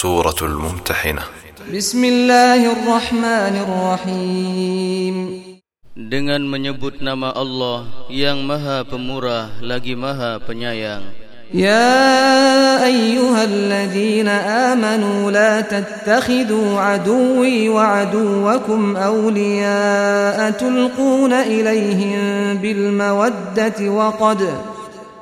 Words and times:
سورة 0.00 0.40
الممتحنة. 0.42 1.22
بسم 1.76 2.04
الله 2.04 2.60
الرحمن 2.72 3.54
الرحيم. 3.68 5.16
Dengan 5.92 6.40
menyebut 6.40 7.04
nama 7.04 7.36
Allah 7.36 8.08
yang 8.08 8.40
maha 8.48 8.80
pemurah 8.88 9.60
lagi 9.60 9.92
maha 9.92 10.40
penyayang. 10.40 11.04
يا 11.52 12.80
أيها 12.80 13.44
الذين 13.44 14.28
آمنوا 14.72 15.30
لا 15.30 15.60
تتخذوا 15.60 16.80
عدوي 16.80 17.68
وعدوكم 17.68 18.96
أولياء 18.96 20.50
تلقون 20.50 21.32
إليهم 21.32 22.18
بالمودة 22.56 23.78
وقد 23.88 24.40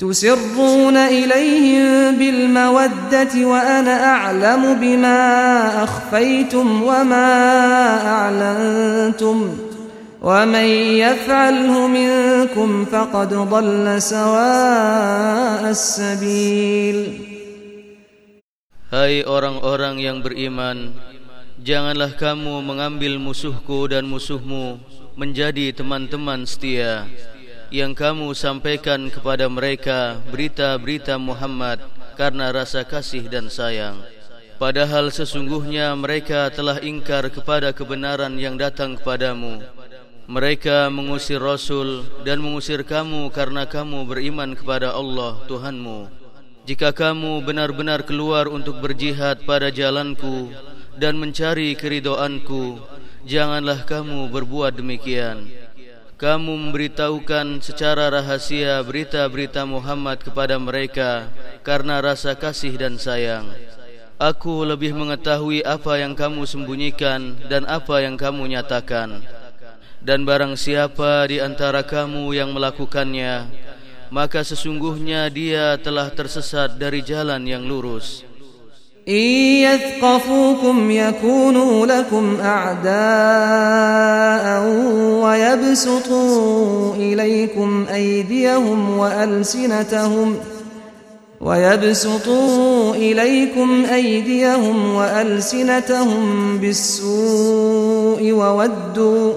تسرون 0.00 0.96
إليهم 0.96 2.16
بالمودة 2.16 3.34
وأنا 3.36 3.94
أعلم 4.04 4.62
بما 4.80 5.20
أخفيتم 5.84 6.82
وما 6.82 7.30
أعلنتم 8.06 9.36
ومن 10.22 10.68
يفعله 11.04 11.86
منكم 11.86 12.84
فقد 12.84 13.30
ضل 13.34 13.86
سواء 14.02 15.62
السبيل 15.68 16.98
Hai 18.90 19.22
orang-orang 19.22 20.02
yang 20.02 20.18
beriman 20.18 20.90
Janganlah 21.62 22.18
kamu 22.18 22.58
mengambil 22.58 23.22
musuhku 23.22 23.86
dan 23.86 24.02
musuhmu 24.02 24.82
Menjadi 25.14 25.70
teman-teman 25.70 26.42
setia 26.42 27.06
Yang 27.75 28.07
kamu 28.07 28.31
sampaikan 28.31 29.11
kepada 29.11 29.51
mereka 29.51 30.23
Berita-berita 30.31 31.19
Muhammad 31.19 31.83
Karena 32.15 32.47
rasa 32.55 32.87
kasih 32.87 33.27
dan 33.27 33.51
sayang. 33.51 33.99
Padahal 34.55 35.11
sesungguhnya 35.11 35.91
mereka 35.99 36.47
telah 36.55 36.79
ingkar 36.79 37.27
kepada 37.27 37.75
kebenaran 37.75 38.39
yang 38.39 38.55
datang 38.55 38.95
kepadamu. 38.95 39.59
Mereka 40.31 40.87
mengusir 40.87 41.43
Rasul 41.43 42.07
dan 42.23 42.39
mengusir 42.39 42.87
kamu 42.87 43.27
karena 43.35 43.67
kamu 43.67 44.07
beriman 44.07 44.55
kepada 44.55 44.95
Allah 44.95 45.43
Tuhanmu. 45.43 46.07
Jika 46.63 46.95
kamu 46.95 47.43
benar-benar 47.43 48.07
keluar 48.07 48.47
untuk 48.47 48.79
berjihad 48.79 49.43
pada 49.43 49.67
jalanku 49.67 50.47
dan 50.95 51.19
mencari 51.19 51.75
keridoanku, 51.75 52.79
janganlah 53.27 53.83
kamu 53.83 54.31
berbuat 54.31 54.79
demikian. 54.79 55.64
Kamu 56.15 56.55
memberitahukan 56.55 57.59
secara 57.59 58.07
rahasia 58.07 58.79
berita-berita 58.87 59.67
Muhammad 59.67 60.23
kepada 60.23 60.55
mereka 60.55 61.27
karena 61.59 61.99
rasa 61.99 62.39
kasih 62.39 62.79
dan 62.79 62.95
sayang. 62.95 63.51
Aku 64.15 64.63
lebih 64.63 64.95
mengetahui 64.95 65.59
apa 65.67 65.99
yang 65.99 66.15
kamu 66.15 66.47
sembunyikan 66.47 67.35
dan 67.51 67.67
apa 67.67 67.99
yang 67.99 68.15
kamu 68.15 68.47
nyatakan. 68.47 69.27
Dan 69.99 70.23
barang 70.23 70.55
siapa 70.55 71.27
di 71.27 71.43
antara 71.43 71.83
kamu 71.83 72.31
yang 72.31 72.55
melakukannya, 72.55 73.51
maka 74.07 74.39
sesungguhnya 74.39 75.27
dia 75.27 75.75
telah 75.75 76.07
tersesat 76.15 76.79
dari 76.79 77.03
jalan 77.03 77.43
yang 77.43 77.67
lurus. 77.67 78.23
يثقفوكم 79.07 80.91
يكونوا 80.91 81.85
لكم 81.85 82.37
أعداء 82.41 82.85
ويبسطوا 85.23 86.95
إليكم 86.95 87.85
أيديهم 87.93 88.97
وألسنتهم 88.97 90.37
ويبسطوا 91.41 92.95
إليكم 92.95 93.85
أيديهم 93.93 94.95
وألسنتهم 94.95 96.57
بالسوء 96.57 98.31
وودوا 98.31 99.33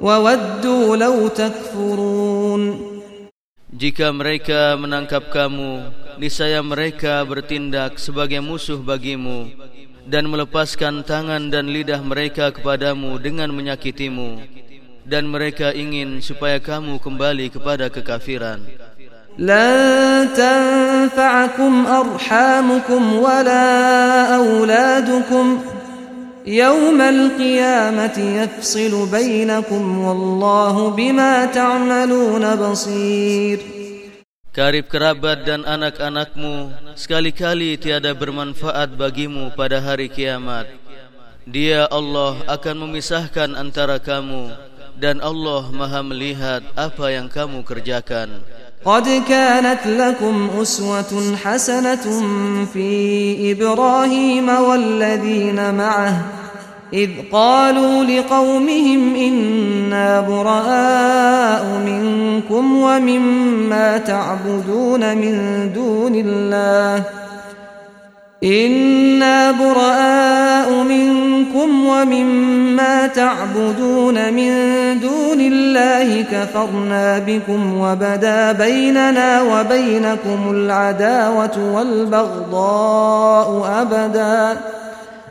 وودوا 0.00 0.96
لو 0.96 1.28
تكفرون. 1.28 2.90
Jika 3.70 4.12
mereka 4.12 4.76
menangkap 4.76 5.30
kamu, 5.32 5.88
niscaya 6.21 6.63
mereka 6.63 7.21
bertindak 7.27 7.99
sebagai 7.99 8.39
musuh 8.39 8.79
bagimu 8.79 9.51
dan 10.05 10.29
melepaskan 10.29 11.01
tangan 11.01 11.49
dan 11.49 11.67
lidah 11.67 11.99
mereka 11.99 12.53
kepadamu 12.53 13.17
dengan 13.17 13.49
menyakitimu 13.51 14.41
dan 15.05 15.29
mereka 15.29 15.73
ingin 15.73 16.21
supaya 16.21 16.57
kamu 16.57 16.97
kembali 16.97 17.53
kepada 17.53 17.89
kekafiran. 17.93 18.61
لن 19.39 20.29
تنفعكم 20.31 21.85
أرحامكم 21.87 23.15
ولا 23.15 23.67
أولادكم 24.35 25.59
يوم 26.47 27.01
القيامة 27.01 28.17
يفصل 28.17 29.07
بينكم 29.11 29.99
والله 29.99 30.89
بما 30.89 31.45
تعملون 31.45 32.55
بصير 32.55 33.59
Karib 34.55 34.87
kerabat 34.87 35.43
dan 35.43 35.67
anak-anakmu 35.67 36.71
sekali-kali 36.95 37.75
tiada 37.75 38.15
bermanfaat 38.15 38.95
bagimu 38.95 39.51
pada 39.51 39.83
hari 39.83 40.07
kiamat. 40.07 40.71
Dia 41.43 41.83
Allah 41.91 42.39
akan 42.47 42.87
memisahkan 42.87 43.51
antara 43.51 43.99
kamu 43.99 44.55
dan 44.95 45.19
Allah 45.19 45.67
Maha 45.75 45.99
melihat 46.07 46.63
apa 46.71 47.11
yang 47.11 47.27
kamu 47.27 47.67
kerjakan. 47.67 48.47
قد 48.85 49.25
كانت 49.27 49.81
لكم 49.87 50.61
أسوة 50.61 51.35
حسنة 51.43 52.05
في 52.69 52.91
إبراهيم 53.51 54.47
والذين 54.49 55.73
معه 55.73 56.38
إذ 56.92 57.10
قالوا 57.32 58.04
لقومهم 58.04 59.14
إنا 59.14 60.20
براء 60.20 61.64
منكم 61.86 62.82
ومما 62.82 63.98
تعبدون 63.98 65.16
من 65.16 65.34
دون 65.74 66.14
الله. 66.14 67.02
إنا 68.44 69.50
براء 69.50 70.82
منكم 70.82 71.86
ومما 71.86 73.06
تعبدون 73.06 74.32
من 74.32 74.52
دون 75.00 75.40
الله. 75.40 76.22
كفرنا 76.22 77.18
بكم 77.18 77.80
وبدا 77.80 78.52
بيننا 78.52 79.42
وبينكم 79.42 80.50
العداوة 80.50 81.74
والبغضاء 81.74 83.48
أبدا. 83.82 84.60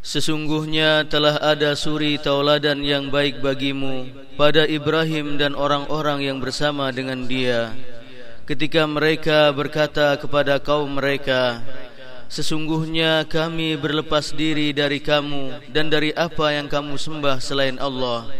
Sesungguhnya 0.00 1.04
telah 1.04 1.36
ada 1.38 1.76
suri 1.76 2.16
tauladan 2.16 2.80
yang 2.80 3.12
baik 3.12 3.44
bagimu 3.44 4.08
pada 4.40 4.64
Ibrahim 4.64 5.36
dan 5.36 5.52
orang-orang 5.52 6.24
yang 6.24 6.38
bersama 6.40 6.88
dengan 6.88 7.28
dia. 7.28 7.76
Ketika 8.48 8.88
mereka 8.88 9.52
berkata 9.52 10.16
kepada 10.16 10.56
kaum 10.58 10.96
mereka 10.96 11.60
Sesungguhnya 12.30 13.26
kami 13.26 13.74
berlepas 13.74 14.30
diri 14.30 14.70
dari 14.70 15.02
kamu 15.02 15.66
dan 15.74 15.90
dari 15.90 16.14
apa 16.14 16.54
yang 16.54 16.70
kamu 16.70 16.94
sembah 16.94 17.42
selain 17.42 17.74
Allah. 17.82 18.30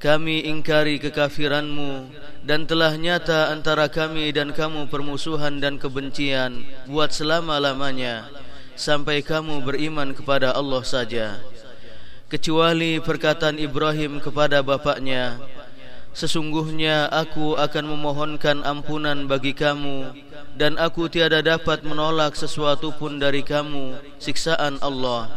Kami 0.00 0.48
ingkari 0.48 0.96
kekafiranmu 0.96 2.08
dan 2.40 2.64
telah 2.64 2.96
nyata 2.96 3.52
antara 3.52 3.92
kami 3.92 4.32
dan 4.32 4.56
kamu 4.56 4.88
permusuhan 4.88 5.60
dan 5.60 5.76
kebencian 5.76 6.64
buat 6.88 7.12
selama-lamanya 7.12 8.32
sampai 8.82 9.22
kamu 9.22 9.62
beriman 9.62 10.10
kepada 10.10 10.50
Allah 10.50 10.82
saja 10.82 11.38
kecuali 12.26 12.98
perkataan 12.98 13.62
Ibrahim 13.62 14.18
kepada 14.18 14.58
bapaknya 14.66 15.38
Sesungguhnya 16.12 17.08
aku 17.08 17.56
akan 17.56 17.96
memohonkan 17.96 18.60
ampunan 18.68 19.24
bagi 19.24 19.56
kamu 19.56 20.12
dan 20.60 20.76
aku 20.76 21.08
tiada 21.08 21.40
dapat 21.40 21.80
menolak 21.88 22.36
sesuatu 22.36 22.92
pun 22.92 23.16
dari 23.16 23.40
kamu 23.40 23.96
siksaan 24.20 24.76
Allah. 24.84 25.32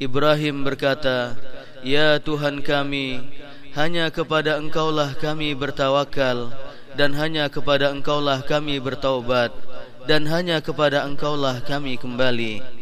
Ibrahim 0.00 0.64
berkata, 0.64 1.36
Ya 1.84 2.16
Tuhan 2.16 2.64
kami, 2.64 3.20
hanya 3.76 4.08
kepada 4.08 4.56
Engkaulah 4.56 5.12
kami 5.12 5.52
bertawakal 5.52 6.56
dan 6.96 7.12
hanya 7.12 7.52
kepada 7.52 7.92
Engkaulah 7.92 8.40
kami 8.48 8.80
bertaubat 8.80 9.52
dan 10.07 10.27
hanya 10.27 10.63
kepada 10.63 11.03
Engkaulah 11.03 11.61
kami 11.63 11.99
kembali. 11.99 12.77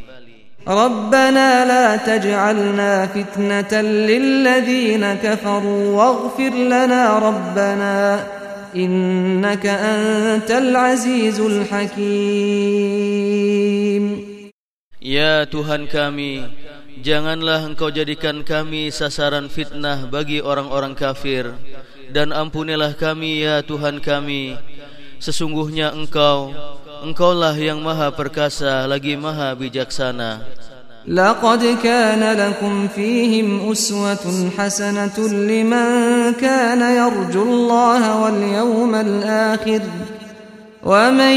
ربنا 0.66 1.66
لا 1.70 1.94
تجعلنا 1.96 3.08
فتنة 3.14 3.82
للذين 3.82 5.14
كفروا 5.22 5.84
واغفر 5.94 6.50
لنا 6.50 7.20
ربنا 7.20 8.26
إنك 8.76 9.66
أنت 9.66 10.52
العزيز 10.52 11.40
الحكيم 11.40 12.66
Ya 15.06 15.46
Tuhan 15.46 15.86
kami, 15.86 16.50
janganlah 17.06 17.62
Engkau 17.62 17.94
jadikan 17.94 18.42
kami 18.42 18.90
sasaran 18.90 19.54
fitnah 19.54 20.10
bagi 20.10 20.42
orang-orang 20.42 20.98
kafir 20.98 21.54
dan 22.10 22.34
ampunilah 22.34 22.98
kami 22.98 23.46
ya 23.46 23.62
Tuhan 23.62 24.02
kami. 24.02 24.58
Sesungguhnya 25.22 25.94
Engkau 25.94 26.58
Engkaulah 27.06 27.54
yang 27.54 27.82
maha 27.82 28.10
perkasa 28.14 28.88
lagi 28.90 29.14
maha 29.20 29.54
bijaksana. 29.54 30.42
لقد 31.08 31.78
كان 31.84 32.38
لكم 32.38 32.88
فيهم 32.88 33.72
أسوة 33.72 34.50
حسنة 34.58 35.18
لمن 35.30 35.88
كان 36.34 36.82
يرجو 36.82 37.44
الله 37.44 38.22
واليوم 38.22 38.96
الآخر 38.96 39.82
ومن 40.84 41.36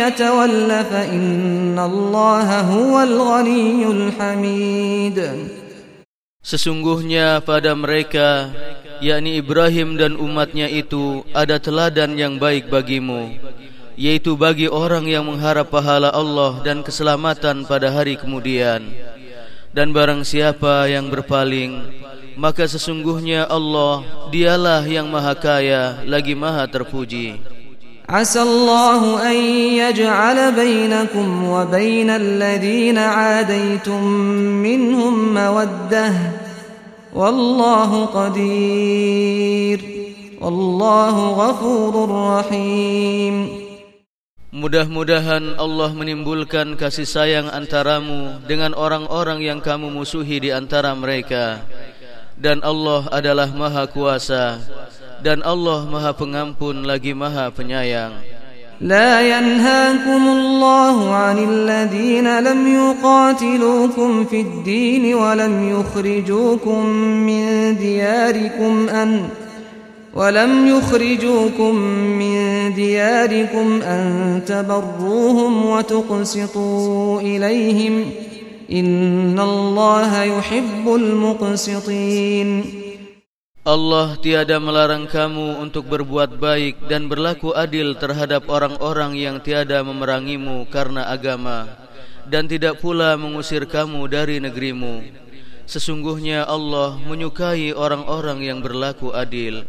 يتول 0.00 0.70
فإن 0.84 1.78
الله 1.78 2.60
هو 2.60 3.02
الغني 3.02 3.86
الحميد 3.86 5.18
Sesungguhnya 6.40 7.44
pada 7.44 7.76
mereka, 7.76 8.48
yakni 9.04 9.44
Ibrahim 9.44 10.00
dan 10.00 10.16
umatnya 10.16 10.72
itu, 10.72 11.20
ada 11.36 11.60
teladan 11.60 12.16
yang 12.16 12.40
baik 12.40 12.72
bagimu 12.72 13.36
yaitu 13.95 14.35
bagi 14.35 14.67
orang 14.67 15.07
yang 15.07 15.27
mengharap 15.27 15.71
pahala 15.71 16.11
Allah 16.11 16.59
dan 16.63 16.83
keselamatan 16.83 17.67
pada 17.67 17.91
hari 17.91 18.19
kemudian. 18.19 18.91
Dan 19.75 19.91
barang 19.91 20.23
siapa 20.23 20.87
yang 20.87 21.11
berpaling 21.11 21.83
maka 22.35 22.67
sesungguhnya 22.67 23.47
Allah 23.47 24.03
dialah 24.27 24.83
yang 24.83 25.07
maha 25.07 25.35
kaya 25.35 26.03
lagi 26.03 26.35
maha 26.35 26.67
terpuji. 26.67 27.39
Asallahu 28.05 29.17
an 29.17 29.35
yaj'ala 29.81 30.53
bainakum 30.53 31.49
wa 31.49 31.65
bainal 31.65 32.21
ladina 32.21 33.41
adaitum 33.41 34.03
minhum 34.61 35.33
mawaddah. 35.33 36.13
Wallahu 37.15 38.11
qadir. 38.13 39.79
Wallahu 40.37 41.33
ghafurur 41.39 42.11
rahim 42.43 43.64
Mudah-mudahan 44.54 45.62
Allah 45.62 45.94
menimbulkan 45.94 46.74
kasih 46.74 47.06
sayang 47.06 47.46
antaramu 47.54 48.42
dengan 48.50 48.74
orang-orang 48.74 49.46
yang 49.46 49.62
kamu 49.62 49.94
musuhi 49.94 50.42
di 50.42 50.50
antara 50.50 50.90
mereka. 50.98 51.62
Dan 52.34 52.58
Allah 52.66 53.06
adalah 53.14 53.46
maha 53.54 53.86
kuasa. 53.86 54.58
Dan 55.22 55.46
Allah 55.46 55.86
maha 55.86 56.10
pengampun 56.18 56.82
lagi 56.82 57.14
maha 57.14 57.54
penyayang. 57.54 58.18
لا 58.80 59.20
ينهاكم 59.20 60.22
الله 60.28 60.96
عن 61.14 61.36
الذين 61.38 62.38
لم 62.40 62.60
يقاتلوكم 62.64 64.24
في 64.24 64.40
الدين 64.40 65.14
ولم 65.14 65.54
يخرجوكم 65.68 66.80
من 67.28 67.42
دياركم 67.76 68.88
أن 68.88 69.10
ولم 70.14 70.66
يخرجوكم 70.66 71.74
من 72.18 72.36
دياركم 72.74 73.82
أن 73.82 74.02
تبروهم 74.46 75.66
وتقسطوا 75.66 77.20
إليهم 77.20 77.94
إن 78.72 79.38
الله 79.40 80.22
يحب 80.22 80.84
المقسطين 80.86 82.50
Allah 83.60 84.16
tiada 84.16 84.56
melarang 84.56 85.04
kamu 85.04 85.60
untuk 85.60 85.84
berbuat 85.84 86.40
baik 86.40 86.88
dan 86.88 87.12
berlaku 87.12 87.52
adil 87.52 87.92
terhadap 87.92 88.48
orang-orang 88.48 89.20
yang 89.20 89.36
tiada 89.44 89.84
memerangimu 89.84 90.64
karena 90.72 91.12
agama 91.12 91.68
dan 92.24 92.48
tidak 92.48 92.80
pula 92.80 93.20
mengusir 93.20 93.68
kamu 93.68 94.08
dari 94.08 94.40
negerimu. 94.40 95.04
Sesungguhnya 95.68 96.48
Allah 96.48 96.96
menyukai 97.04 97.76
orang-orang 97.76 98.48
yang 98.48 98.64
berlaku 98.64 99.12
adil. 99.12 99.68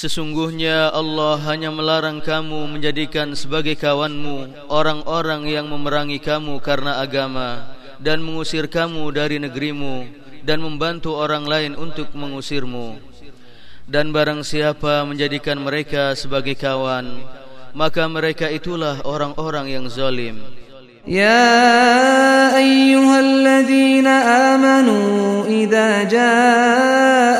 Sesungguhnya 0.00 0.88
Allah 0.96 1.36
hanya 1.44 1.68
melarang 1.68 2.24
kamu 2.24 2.72
menjadikan 2.72 3.36
sebagai 3.36 3.76
kawanmu 3.76 4.64
orang-orang 4.72 5.44
yang 5.44 5.68
memerangi 5.68 6.16
kamu 6.16 6.56
karena 6.64 7.04
agama 7.04 7.76
dan 8.00 8.24
mengusir 8.24 8.64
kamu 8.64 9.12
dari 9.12 9.36
negerimu 9.36 10.08
dan 10.40 10.64
membantu 10.64 11.20
orang 11.20 11.44
lain 11.44 11.72
untuk 11.76 12.16
mengusirmu. 12.16 12.96
Dan 13.84 14.08
barang 14.08 14.40
siapa 14.40 15.04
menjadikan 15.04 15.60
mereka 15.60 16.16
sebagai 16.16 16.56
kawan, 16.56 17.20
maka 17.76 18.08
mereka 18.08 18.48
itulah 18.48 19.04
orang-orang 19.04 19.68
yang 19.68 19.84
zalim. 19.92 20.40
Ya 21.04 21.44
ayyuhalladzina 22.56 24.16
amanu 24.56 24.96
idza 25.44 26.08
jaa 26.08 27.09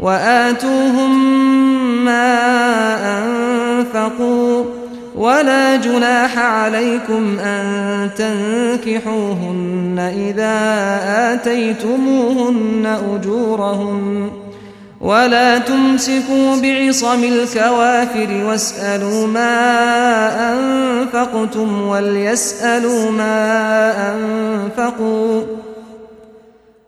وآتوهم 0.00 1.38
ما 2.04 2.38
أنفقوا 3.18 4.64
ولا 5.16 5.76
جناح 5.76 6.38
عليكم 6.38 7.38
أن 7.38 8.10
تنكحوهن 8.16 9.98
إذا 9.98 10.54
آتيتموهن 11.34 12.98
أجورهن 13.14 14.30
ولا 15.00 15.58
تمسكوا 15.58 16.56
بعصم 16.62 17.24
الكوافر 17.24 18.44
واسألوا 18.46 19.26
ما 19.26 19.52
أنفقتم 20.52 21.88
وليسألوا 21.88 23.10
ما 23.10 23.92
أنفقوا 24.14 25.42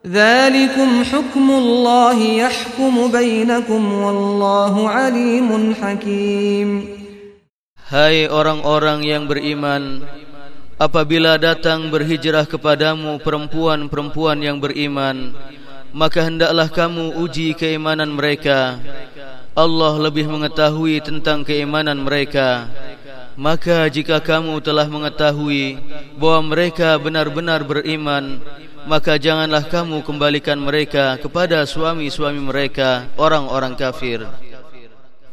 ذلكم 0.05 0.89
حكم 1.03 1.48
الله 1.51 2.17
يحكم 2.22 2.94
بينكم 3.12 3.82
والله 3.94 4.74
عليم 4.89 5.50
حكيم 5.82 6.70
Hai 7.86 8.25
orang-orang 8.25 9.05
yang 9.05 9.29
beriman 9.29 10.01
Apabila 10.82 11.38
datang 11.38 11.94
berhijrah 11.94 12.50
kepadamu 12.50 13.22
perempuan-perempuan 13.22 14.41
yang 14.41 14.58
beriman 14.58 15.38
maka 15.96 16.27
hendaklah 16.27 16.67
kamu 16.67 17.15
uji 17.24 17.55
keimanan 17.55 18.12
mereka. 18.12 18.84
Allah 19.55 19.96
lebih 19.96 20.27
mengetahui 20.27 21.00
tentang 21.00 21.48
keimanan 21.48 22.03
mereka. 22.03 22.67
Maka 23.39 23.88
jika 23.88 24.20
kamu 24.20 24.60
telah 24.60 24.91
mengetahui 24.91 25.79
bahwa 26.20 26.51
mereka 26.51 27.00
benar-benar 27.00 27.63
beriman 27.63 28.44
Maka 28.88 29.20
janganlah 29.20 29.68
kamu 29.68 30.00
kembalikan 30.00 30.56
mereka 30.56 31.20
kepada 31.20 31.64
suami-suami 31.68 32.40
mereka 32.40 33.04
Orang-orang 33.20 33.76
kafir. 33.76 34.25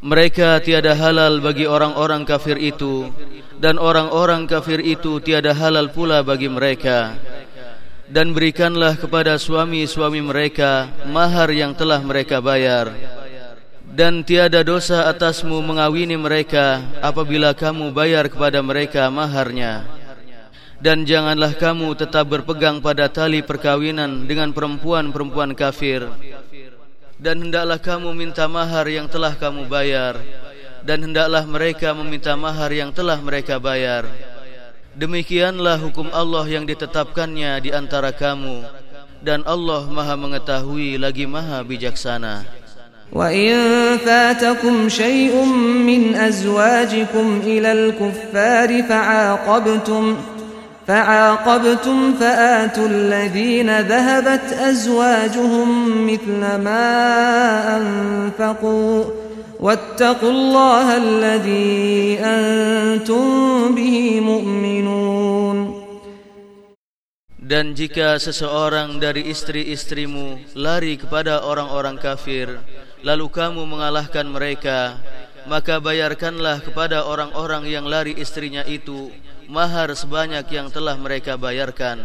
Mereka 0.04 0.62
tiada 0.62 0.94
halal 0.94 1.40
bagi 1.40 1.64
orang-orang 1.64 2.28
kafir 2.28 2.60
itu 2.60 3.08
Dan 3.56 3.80
orang-orang 3.80 4.46
kafir 4.46 4.84
itu 4.84 5.24
tiada 5.24 5.56
halal 5.56 5.88
pula 5.94 6.22
bagi 6.22 6.52
mereka. 6.52 7.16
Dan 8.08 8.32
berikanlah 8.32 8.96
kepada 8.96 9.36
suami-suami 9.40 10.20
mereka 10.24 10.92
Mahar 11.08 11.52
yang 11.52 11.72
telah 11.72 12.04
mereka 12.04 12.44
bayar. 12.44 12.92
Dan 13.88 14.22
tiada 14.22 14.62
dosa 14.62 15.10
atasmu 15.10 15.58
mengawini 15.64 16.20
mereka 16.20 16.84
apabila 17.02 17.56
kamu 17.56 17.90
bayar 17.96 18.30
kepada 18.30 18.62
mereka 18.62 19.10
maharnya 19.10 19.97
dan 20.83 21.07
janganlah 21.07 21.55
kamu 21.55 21.95
tetap 21.95 22.27
berpegang 22.27 22.83
pada 22.83 23.07
tali 23.07 23.41
perkawinan 23.41 24.27
dengan 24.27 24.51
perempuan-perempuan 24.51 25.55
kafir 25.55 26.11
dan 27.23 27.39
hendaklah 27.39 27.79
kamu 27.79 28.11
minta 28.19 28.51
mahar 28.51 28.87
yang 28.91 29.07
telah 29.07 29.39
kamu 29.39 29.71
bayar 29.71 30.19
dan 30.83 31.07
hendaklah 31.07 31.47
mereka 31.47 31.95
meminta 31.95 32.35
mahar 32.35 32.71
yang 32.75 32.91
telah 32.91 33.19
mereka 33.23 33.63
bayar 33.63 34.11
demikianlah 34.99 35.79
hukum 35.79 36.11
Allah 36.11 36.45
yang 36.51 36.67
ditetapkannya 36.67 37.63
di 37.63 37.71
antara 37.71 38.11
kamu 38.11 38.67
dan 39.23 39.47
Allah 39.47 39.87
Maha 39.87 40.19
mengetahui 40.19 40.99
lagi 40.99 41.31
Maha 41.31 41.63
bijaksana 41.63 42.63
وإن 43.13 43.53
فاتكم 44.09 44.89
شيء 44.89 45.45
من 45.85 46.17
أزواجكم 46.17 47.41
إلى 47.45 47.73
الكفار 47.73 48.83
فعاقبتم 48.83 50.17
فعاقبتم 50.87 52.15
فآتوا 52.15 52.87
الذين 52.89 53.81
ذهبت 53.81 54.53
أزواجهم 54.53 55.69
مثل 56.07 56.41
ما 56.59 56.89
أنفقوا 57.77 59.05
واتقوا 59.61 60.31
الله 60.31 60.87
الذي 60.97 62.19
أنتم 62.19 63.25
به 63.75 64.21
مؤمنون 64.21 65.83
Dan 67.43 67.77
jika 67.77 68.17
seseorang 68.17 68.97
dari 68.97 69.29
istri-istrimu 69.29 70.57
lari 70.57 70.97
kepada 70.97 71.45
orang-orang 71.45 72.01
kafir, 72.01 72.49
lalu 73.05 73.29
kamu 73.29 73.69
mengalahkan 73.69 74.25
mereka 74.25 74.97
maka 75.47 75.83
bayarkanlah 75.83 76.63
kepada 76.63 77.03
orang-orang 77.03 77.67
yang 77.67 77.83
lari 77.87 78.15
istrinya 78.15 78.63
itu 78.63 79.11
mahar 79.48 79.92
sebanyak 79.96 80.46
yang 80.52 80.68
telah 80.68 80.96
mereka 81.00 81.40
bayarkan 81.40 82.04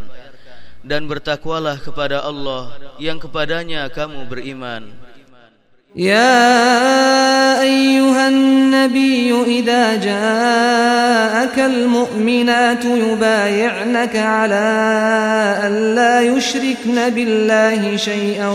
dan 0.83 1.07
bertakwalah 1.07 1.79
kepada 1.79 2.23
Allah 2.23 2.75
yang 2.99 3.19
kepadanya 3.19 3.87
kamu 3.91 4.27
beriman 4.27 4.91
يا 5.97 7.61
أيها 7.63 8.29
النبي 8.29 9.45
إذا 9.47 9.97
جاءك 9.97 11.59
المؤمنات 11.59 12.85
يبايعنك 12.85 14.17
على 14.17 14.69
أن 15.67 15.95
لا 15.95 16.21
يشركن 16.21 17.11
بالله 17.11 17.97
شيئا 17.97 18.49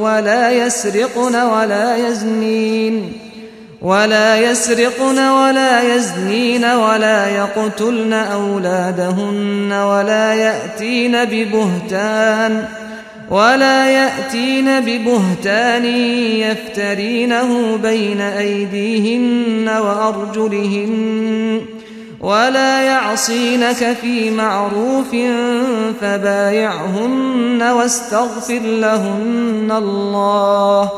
ولا 0.00 0.50
يسرقن 0.50 1.34
ولا 1.34 1.96
يزنين 1.96 3.23
ولا 3.84 4.36
يسرقن 4.36 5.18
ولا 5.18 5.94
يزنين 5.94 6.64
ولا 6.64 7.28
يقتلن 7.28 8.12
أولادهن 8.12 9.72
ولا 9.72 10.34
يأتين 10.34 11.24
ببهتان 11.24 12.64
ولا 13.30 13.86
يأتين 13.86 14.80
ببهتان 14.80 15.84
يفترينه 16.40 17.76
بين 17.76 18.20
أيديهن 18.20 19.68
وأرجلهن 19.68 21.60
ولا 22.20 22.80
يعصينك 22.82 23.96
في 24.00 24.30
معروف 24.30 25.16
فبايعهن 26.00 27.62
واستغفر 27.62 28.60
لهن 28.62 29.72
الله 29.76 30.90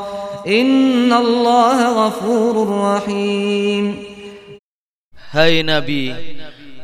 إن 0.48 1.14
الله 1.14 1.78
غفور 2.06 2.56
رحيم 2.70 3.86
هاي 5.32 5.64
نبي 5.64 6.06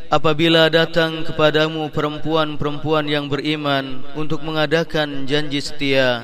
apabila 0.07 0.71
datang 0.71 1.27
kepadamu 1.27 1.91
perempuan-perempuan 1.91 3.03
yang 3.11 3.27
beriman 3.27 4.07
untuk 4.15 4.39
mengadakan 4.39 5.27
janji 5.27 5.59
setia 5.59 6.23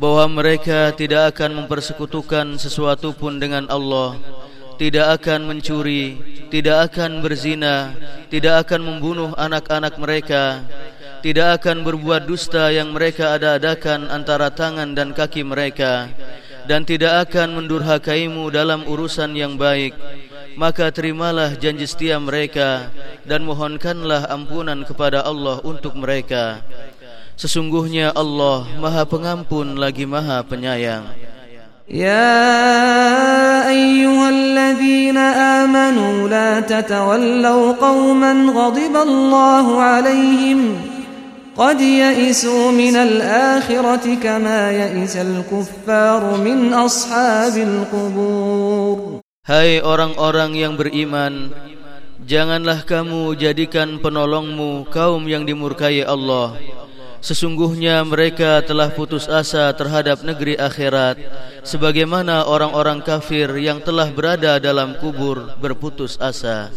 bahwa 0.00 0.40
mereka 0.40 0.88
tidak 0.96 1.36
akan 1.36 1.64
mempersekutukan 1.64 2.56
sesuatu 2.56 3.12
pun 3.12 3.36
dengan 3.36 3.68
Allah 3.68 4.16
tidak 4.80 5.20
akan 5.20 5.52
mencuri 5.52 6.16
tidak 6.48 6.90
akan 6.90 7.20
berzina 7.20 7.92
tidak 8.32 8.66
akan 8.66 8.80
membunuh 8.82 9.30
anak-anak 9.36 9.94
mereka 10.00 10.64
tidak 11.24 11.62
akan 11.62 11.88
berbuat 11.88 12.28
dusta 12.28 12.68
yang 12.68 12.92
mereka 12.92 13.32
ada-adakan 13.32 14.12
antara 14.12 14.52
tangan 14.52 14.92
dan 14.92 15.16
kaki 15.16 15.40
mereka 15.40 16.10
dan 16.69 16.85
tidak 16.85 17.25
akan 17.25 17.57
mendurhakaimu 17.57 18.53
dalam 18.53 18.85
urusan 18.85 19.33
yang 19.33 19.57
baik 19.57 19.97
maka 20.59 20.91
terimalah 20.91 21.55
janji 21.55 21.87
setia 21.87 22.19
mereka 22.19 22.91
dan 23.23 23.47
mohonkanlah 23.47 24.27
ampunan 24.27 24.83
kepada 24.83 25.23
Allah 25.23 25.63
untuk 25.63 25.95
mereka. 25.95 26.59
Sesungguhnya 27.39 28.11
Allah 28.11 28.67
Maha 28.75 29.07
Pengampun 29.07 29.79
lagi 29.79 30.03
Maha 30.03 30.43
Penyayang. 30.43 31.07
Ya 31.87 32.35
ayyuhalladzina 33.71 35.63
amanu 35.63 36.27
la 36.27 36.59
tatawallaw 36.59 37.79
qauman 37.79 38.51
ghadiballahu 38.51 39.79
alaihim 39.79 40.59
qad 41.59 41.75
ya'isu 41.75 42.71
minal 42.71 43.19
akhirati 43.59 44.15
kama 44.15 44.71
ya'isal 44.71 45.43
kuffaru 45.43 46.39
min 46.39 46.71
ashabil 46.71 47.83
qubur 47.91 49.19
Hai 49.43 49.83
orang-orang 49.83 50.55
yang 50.55 50.79
beriman 50.79 51.51
Janganlah 52.23 52.87
kamu 52.87 53.35
jadikan 53.35 53.99
penolongmu 53.99 54.87
kaum 54.87 55.25
yang 55.27 55.43
dimurkai 55.43 55.99
Allah. 56.05 56.55
Sesungguhnya 57.19 58.07
mereka 58.07 58.63
telah 58.63 58.93
putus 58.95 59.27
asa 59.27 59.67
terhadap 59.75 60.23
negeri 60.23 60.55
akhirat 60.55 61.19
Sebagaimana 61.67 62.47
orang-orang 62.47 63.03
kafir 63.03 63.51
yang 63.59 63.83
telah 63.83 64.07
berada 64.07 64.55
dalam 64.63 64.95
kubur 64.95 65.59
berputus 65.59 66.15
asa 66.23 66.71